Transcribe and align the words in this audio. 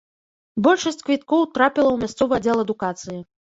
Большасць 0.67 1.03
квіткоў 1.09 1.45
трапіла 1.59 1.89
ў 1.93 1.97
мясцовы 2.07 2.33
аддзел 2.41 2.65
адукацыі. 2.67 3.19